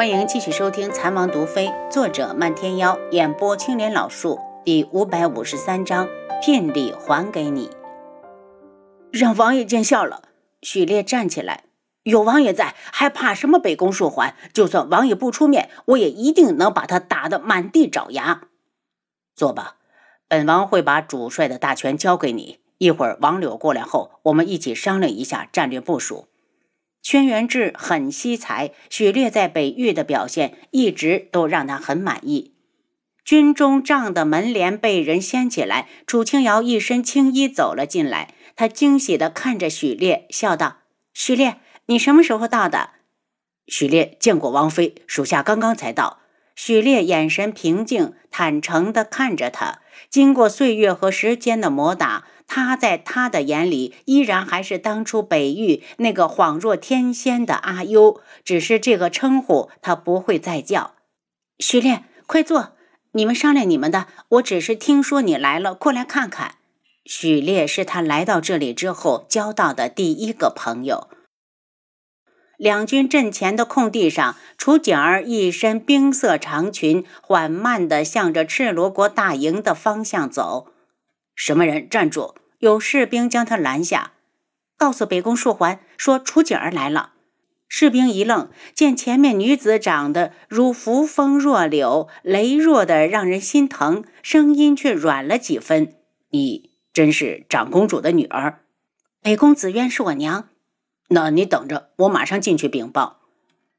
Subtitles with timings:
[0.00, 6.08] 欢迎继续收听《残王毒妃》，作者漫天妖，演播青莲老树，第五百五十三章：
[6.40, 7.68] 聘礼还给你，
[9.12, 10.22] 让王爷见笑了。
[10.62, 11.64] 许烈站起来，
[12.04, 14.34] 有王爷在，还怕什么北宫树环？
[14.54, 18.44] 就算王爷不出面，我也一定能把他打得满地找牙。
[19.36, 19.76] 坐吧，
[20.26, 22.60] 本王会把主帅的大权交给你。
[22.78, 26.28] 一会儿王柳过来后，我们一起商量一下战略部署。
[27.02, 32.54] 轩辕志很惜才，许烈在北域的表现一直都让他很满意。
[33.24, 38.34] 军中帐的门帘被人掀起来，楚清瑶一身青衣走了进来。
[38.56, 40.78] 他惊喜地看着许烈，笑道
[41.14, 42.90] ：“许烈，你什么时候到的？”
[43.66, 46.18] 许烈见过王妃，属下刚刚才到。
[46.56, 49.78] 许烈眼神平静，坦诚地看着他。
[50.10, 52.26] 经过岁月和时间的磨打。
[52.52, 60.94] 他在他的眼里依然还是当初北域那个恍若天仙的阿优，只是这个称呼他不会再叫。
[61.60, 62.72] 许烈，快坐，
[63.12, 66.56] 你们商量你们的，我只是听说你来了，过来看看。
[67.04, 71.08] 许烈是他来到这里之后交到的第一个朋友。
[72.56, 80.66] 两军阵前的空地上，楚景儿一身冰色长裙，缓慢地向着赤罗国大营的方向走。
[81.40, 81.88] 什么人？
[81.88, 82.34] 站住！
[82.58, 84.12] 有士兵将他拦下，
[84.76, 87.14] 告诉北宫树环说楚景儿来了。
[87.66, 95.94] 士兵一愣，见前面女子长得如扶风若柳，羸弱的让人心疼，声音却软了几分
[96.28, 98.60] ：“你真是长公主的女儿？”
[99.22, 100.50] 北宫紫渊是我娘。
[101.08, 103.20] 那你等着，我马上进去禀报。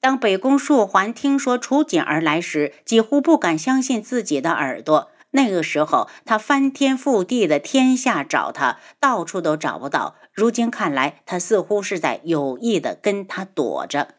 [0.00, 5.12] 当北宫树环听说楚景儿来时，几乎不敢相信自己的耳朵。
[5.36, 10.14] 那个时候，他翻天覆地的天下找他，到处都找不到。
[10.32, 14.14] 如今看来，他似乎是在有意的跟他躲着。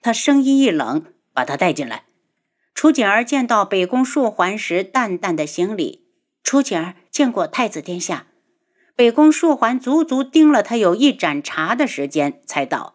[0.00, 2.04] 他声音一冷，把他带进来。
[2.72, 6.06] 楚景儿见到北宫树环时，淡淡的行礼
[6.44, 8.26] ：“楚景儿见过太子殿下。”
[8.94, 12.94] 北宫树环足足盯了他有一盏茶的时间，才道：“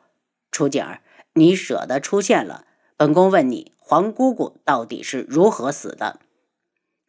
[0.49, 1.01] 楚景儿，
[1.33, 2.63] 你舍得出现了？
[2.95, 6.21] 本宫问你，皇姑姑到底是如何死的？”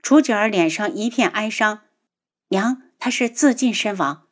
[0.02, 1.80] 楚景儿脸上一片哀伤，
[2.48, 4.22] 娘，她是自尽身亡。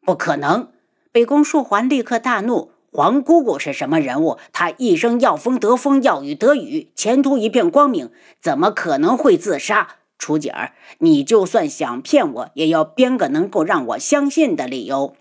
[0.00, 0.68] 不可能！
[1.12, 4.38] 北宫树环立刻大怒：皇姑姑是什么人物？
[4.52, 9.96] 她一生要风得风，要雨得雨，前途一片光明，怎么可能会自杀？
[10.18, 15.14] 楚景儿，你就算想骗我，也要编个能够让我相信的理由。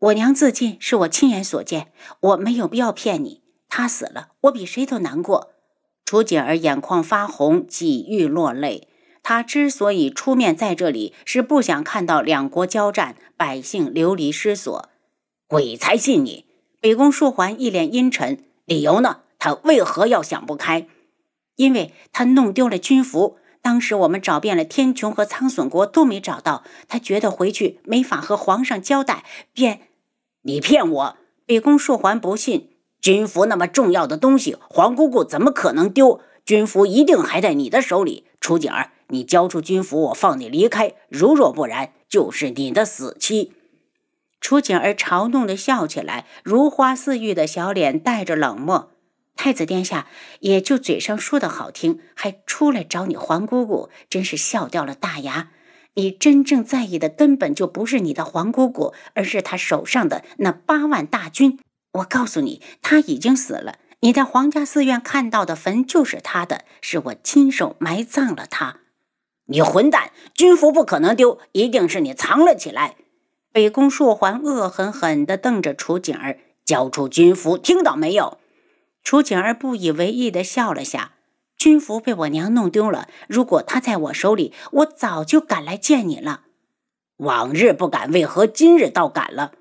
[0.00, 3.42] 我娘自尽是我亲眼所见，我没有必要骗你。
[3.68, 5.52] 她死了，我比谁都难过。
[6.04, 8.87] 楚景儿眼眶发红，几欲落泪。
[9.28, 14.88] 他之所以出面在这里，是不想看到两国交战，百姓流离失所。
[15.46, 16.46] 鬼才信你！
[16.80, 18.42] 北宫树环一脸阴沉。
[18.64, 19.18] 理由呢？
[19.38, 20.86] 他为何要想不开？
[21.56, 23.36] 因为他弄丢了军服。
[23.60, 26.64] 当时我们找遍了天穹和苍隼国，都没找到。
[26.88, 29.80] 他觉得回去没法和皇上交代，便……
[30.40, 31.16] 你骗我！
[31.44, 32.70] 北宫树环不信。
[33.02, 36.22] 军服那么重要的东西，皇姑姑怎么可能丢？
[36.46, 38.92] 军服一定还在你的手里，楚景儿。
[39.08, 43.52] 你交出军服，我放你离开；如若不然，就是你的死期。
[44.40, 48.92] 楚景儿嘲弄的笑起来，如花似玉的小脸带着冷漠。
[49.34, 50.06] 太子殿下
[50.40, 55.50] 也就嘴上说的好听，还出来找你皇姑姑，真是笑掉了大牙。
[55.94, 61.58] 你真正在意的根本就不是你的皇姑姑，而是他手上的那八万大军。
[61.92, 63.76] 我告诉你，他已经死了。
[64.00, 68.78] 你在皇家寺院看到的坟就是他的，是我亲手埋葬了他。
[69.50, 70.12] 你混蛋！
[70.34, 72.96] 军服不可能丢，一定是你藏了起来。
[73.50, 78.38] 北宫硕环恶狠狠地瞪着楚景儿，交出军服，听到没有？
[79.02, 81.12] 楚景儿不以为意地笑了下。
[81.56, 86.42] 军服被我娘弄丢了，如果他在我手里，我早就赶来见你了。
[87.16, 89.52] 往日不敢，为何今日倒敢了？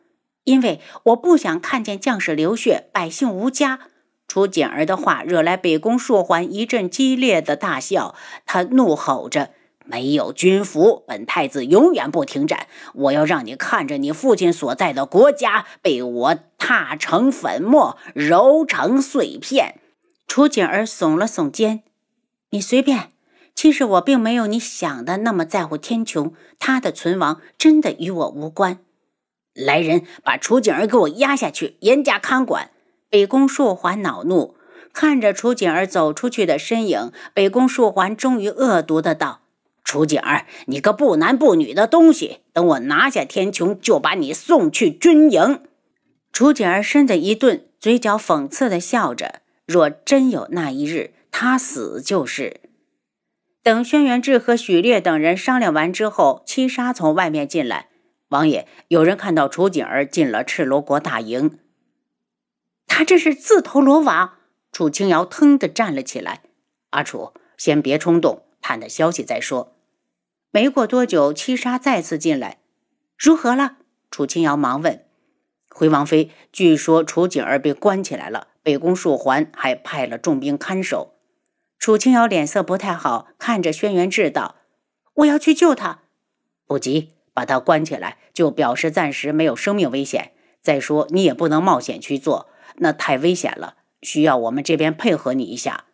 [0.44, 3.80] 因为我不想看见将士流血，百姓无家。
[4.28, 8.14] 楚景儿的话惹来北宫硕环一阵激烈的大笑，
[8.46, 9.52] 他怒吼着。
[9.90, 12.68] 没有军服，本太子永远不停战。
[12.94, 19.80] 我要让你看着你父亲所在的国家被我踏成粉末，揉成碎片。
[20.28, 21.84] 楚景儿耸了耸肩
[22.52, 23.12] ：“你随便。
[23.56, 28.80] 其实我并没有你想的那么在乎天穹，他的存亡真的与我无关。”
[29.56, 32.70] 来人，把楚景儿给我押下去，严加看管。
[33.10, 34.56] 北宫硕环恼怒，
[34.94, 39.40] 看着楚景儿走出去的身影，北宫硕环终于恶毒的道。
[39.88, 42.42] 楚景儿，你个不男不女的东西！
[42.52, 45.62] 等我拿下天穹，就把你送去军营。
[46.34, 49.36] 楚景儿身子一顿，嘴角讽刺的笑着。
[49.66, 52.60] 若真有那一日，他死就是。
[53.64, 57.88] 等轩辕志和许烈等人商量完之后，七杀从外面进来。
[58.28, 61.60] 王爷，有人看到楚锦儿进了赤罗国大营，
[62.88, 64.34] 他这是自投罗网。
[64.74, 66.42] 楚清瑶腾地站了起来。
[66.90, 69.76] 阿楚，先别冲动，探探消息再说。
[70.52, 72.60] 没过多久，七杀再次进来。
[73.18, 73.78] 如何了？
[74.10, 75.04] 楚清瑶忙问。
[75.70, 81.14] 回王妃，据说楚景儿被关起来了，北宫树环还派了重兵看守。
[81.78, 84.56] 楚清瑶脸色不太好，看着轩辕志道
[85.16, 86.00] ：“我要去救他。”
[86.66, 90.32] 不急，把他关起来，就表示暂时没有生命危险。
[90.62, 95.86] 再说，你也不能冒险去做，那太危险了，需要我们这边配合你一下。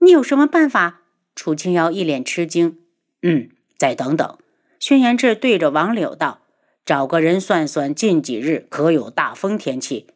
[0.00, 1.00] 你有什么办法？
[1.34, 2.78] 楚清瑶一脸吃惊。
[3.22, 4.36] 嗯，再等等。
[4.78, 6.40] 轩辕志对着王柳道
[6.84, 10.08] ：“找个人算算，近几日可有大风天气？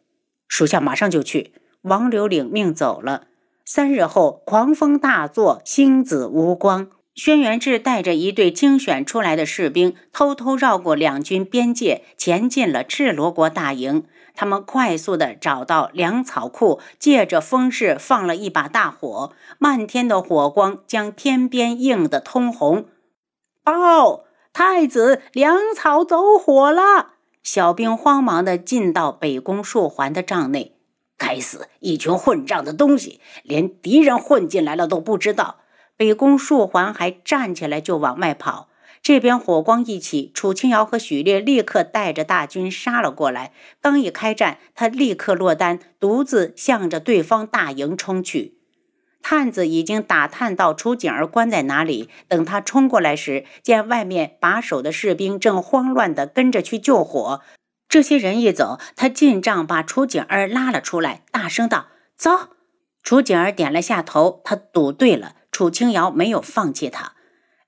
[0.47, 1.53] 属下马上就去。”
[1.83, 3.29] 王柳领命走了。
[3.65, 6.89] 三日后，狂风大作，星子无光。
[7.15, 14.05] 轩辕志带着一队精选出来的士兵，偷偷绕过两军边界，前进了赤罗国大营。
[14.35, 22.87] 他们快速地找到粮草库，借着风势放了一把大火，漫天的火光将天边映得通红。
[23.73, 27.15] 报，太子粮草走火了！
[27.43, 30.77] 小兵慌忙地进到北宫树环的帐内。
[31.17, 31.69] 该死！
[31.81, 35.57] 一群混账的东西，连敌人混进来了都不知道。
[35.97, 38.69] 北宫树环还站起来就往外跑。
[39.03, 43.53] 这边火光一起，楚清瑶和许烈立刻带着大军杀了过来。
[43.81, 48.58] 刚一开战，他立刻落单，独自向着对方大营冲去。
[49.31, 52.09] 探子已经打探到楚景儿关在哪里。
[52.29, 57.43] 等他冲过来时，见外面把守的士兵正慌乱地跟着去救火。
[57.91, 62.31] 这些人一走，他进帐把楚景儿拉了出来，大声道：“走！”
[63.05, 67.13] 楚景儿点了下头，他赌对了，楚清瑶没有放弃他。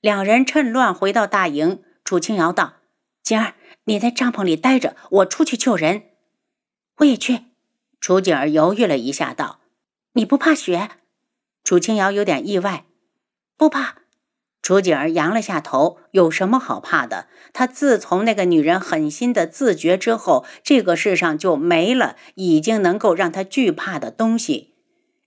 [0.01, 1.83] 两人趁乱回到大营。
[2.03, 2.77] 楚清瑶道
[3.23, 3.53] ：“景儿，
[3.85, 6.05] 你在帐篷里待着，我出去救人。”
[7.01, 7.41] 我也去。
[8.01, 9.61] 楚景儿犹豫了一下，道
[10.15, 10.89] ：“你不怕雪？”
[11.65, 12.85] 楚清瑶有点意外
[13.57, 13.97] ：“不怕。”
[14.63, 17.29] 楚景儿扬了下头，有什么好怕的？
[17.53, 24.75] 他自从那个女人狠心的自绝之后，这个世上就没了已经能够让他惧怕的东西。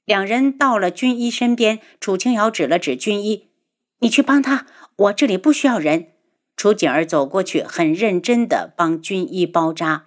[0.05, 3.49] 两人到了军医身边，楚清瑶指了指军医
[3.99, 6.09] ：“你去帮他，我这里不需要人。”
[6.55, 10.05] 楚景儿走过去，很认真的帮军医包扎。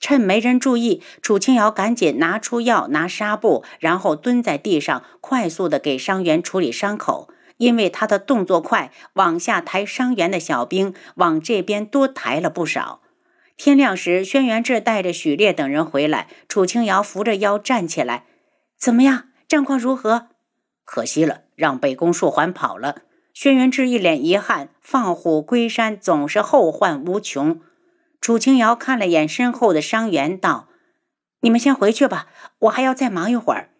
[0.00, 7.28] 趁没人注意，楚清瑶赶紧拿出药，拿纱布，然后蹲在地上，快速地给伤员处理伤口。
[7.58, 13.02] 因为他的动作快，往下抬伤员的小兵往这边多抬了不少。
[13.58, 18.24] 天亮时，轩辕志带着许烈等人回来，楚清瑶扶着腰站起来
[18.80, 19.24] ：“怎么样？
[19.46, 20.28] 战况如何？”
[20.86, 23.02] 可惜了，让北宫树环跑了。
[23.34, 27.60] 轩辕志一脸遗憾：“放虎归山，总是后患无穷。”
[28.20, 30.68] 楚清瑶看了眼身后的伤员，道
[31.40, 32.26] ：“你们先回去吧，
[32.60, 33.70] 我还要再忙一会儿。”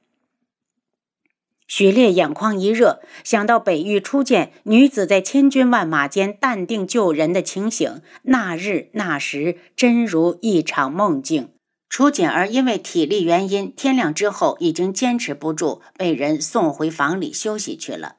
[1.68, 11.50] 许烈眼眶一热，想到北域初见女子在千军万马间淡定救人的情形，那日那时真如一场梦境。
[11.88, 18.16] 楚锦儿因为体力原因，天亮之后已经坚持不住，被人送回房里休息去了。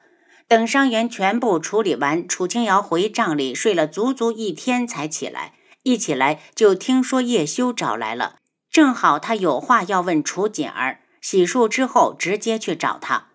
[0.48, 5.54] 等伤员全部处理完，楚清瑶回帐里睡了足足一天才起来。
[5.82, 8.36] 一起来就听说叶修找来了，
[8.70, 11.00] 正好他有话要问楚锦儿。
[11.20, 13.28] 洗漱之后，直接去找他。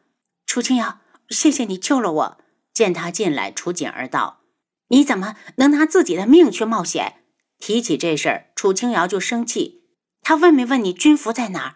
[0.46, 1.00] 楚清瑶，
[1.30, 2.38] 谢谢你救了我。
[2.74, 4.42] 见他进来，楚锦儿道
[4.90, 7.22] ：“你怎么能拿自己的命去冒险？”
[7.60, 9.84] 提起这事儿，楚清瑶就生气。
[10.22, 11.76] 他问没问你军服在哪儿？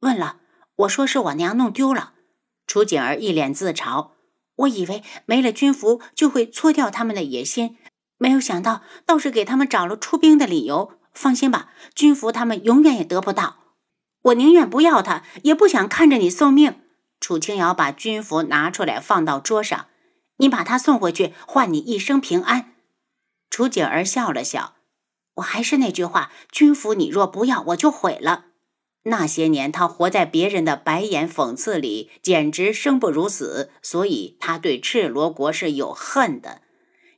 [0.00, 0.38] 问了，
[0.76, 2.14] 我说是我娘弄丢了。
[2.66, 4.10] 楚锦儿一脸自嘲
[4.54, 7.76] ：“我以为没了军服就会搓掉他们的野心，
[8.18, 10.92] 没有想到倒是给他们找了出兵的理由。
[11.14, 13.56] 放心吧，军服他们永远也得不到。
[14.22, 16.80] 我宁愿不要他，也不想看着你送命。”
[17.20, 19.86] 楚清瑶把军服拿出来放到桌上，
[20.36, 22.74] 你把他送回去，换你一生平安。
[23.50, 24.74] 楚景儿笑了笑，
[25.36, 28.44] 我还是那句话，军服你若不要，我就毁了。
[29.04, 36.62] 那些年他活在别人的白眼讽刺里，简直生不如死，所以他对赤罗国是有恨的。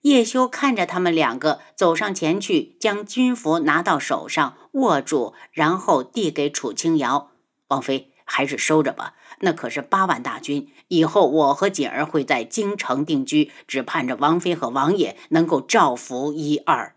[0.03, 7.33] 叶修看着他们两个走上前去，将军服拿到手上握住，然后递给楚清瑶，
[7.69, 9.15] 王妃还是收着吧。
[9.41, 16.95] 那可是八万大军，以后我和锦儿会在京城定居，只盼着王妃和王爷能够照拂一二。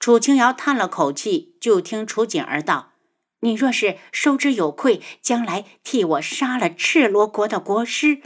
[0.00, 2.94] 楚清瑶叹了口气，就听楚锦儿道
[3.40, 8.20] ：“你若是收之有愧，将来替我杀了赤罗国的国师。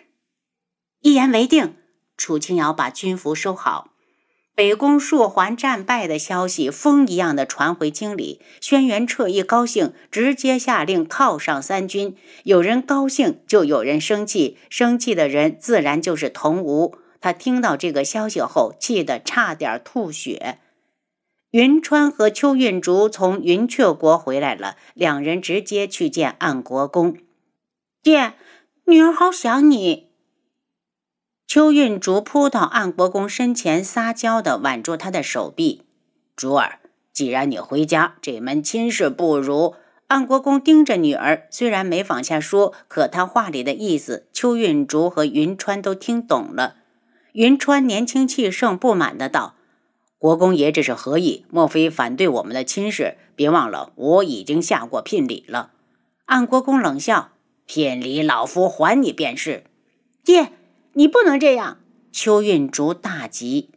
[1.01, 1.77] 一言为定。
[2.17, 3.93] 楚清瑶把军服收好。
[4.55, 12.17] 北宫硕环战败的消息风一样的传回京里，轩辕彻一高兴，直接下令犒赏三军。
[12.45, 16.97] 有人高兴，就有人生气，生气的人自然就是童无。
[17.21, 20.59] 他听到这个消息后，气得差点吐血。
[21.51, 27.19] 云川和邱运竹从云雀国回来了，两人直接去见安国公。
[28.03, 28.33] 爹，
[28.87, 30.06] 女儿好想你。
[31.47, 35.83] 邱运竹扑到安国公身前，撒娇地挽住他的手臂。
[36.35, 36.81] 竹儿，
[37.13, 39.75] 既然你回家，这门亲事不如……
[40.09, 46.77] 安国公盯着女儿，虽然没往下说，可他话里的意思，邱运竹和云川都听懂了。
[47.33, 49.55] 云川年轻气盛，不满的道
[50.19, 51.47] ：“国公爷这是何意？
[51.51, 53.17] 莫非反对我们的亲事？
[53.37, 55.71] 别忘了，我已经下过聘礼了。”
[56.27, 57.31] 安国公冷笑
[57.67, 59.65] ：“聘礼，老夫还你便是。”
[60.25, 60.53] 爹。
[60.99, 61.77] 你不能这样！
[62.11, 63.69] 邱运竹大急。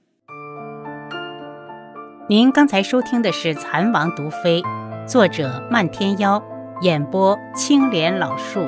[2.30, 4.62] 您刚才收听的是《蚕王毒妃》，
[5.06, 6.42] 作者漫天妖，
[6.82, 8.62] 演播青莲老树。